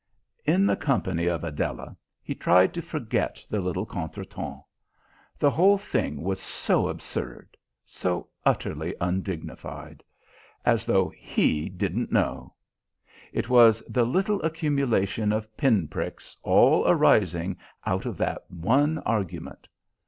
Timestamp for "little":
3.61-3.85, 14.03-14.41